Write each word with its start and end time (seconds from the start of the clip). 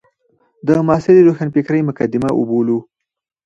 د 0.65 0.67
معاصرې 0.87 1.21
روښانفکرۍ 1.27 1.81
مقدمه 1.89 2.29
وبولو. 2.35 2.77